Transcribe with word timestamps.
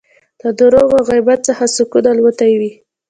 له 0.41 0.49
درواغو 0.59 0.95
او 0.99 1.07
غیبت 1.09 1.39
څخه 1.47 1.63
سکون 1.75 2.05
الوتی 2.11 2.51
وي 2.59 2.71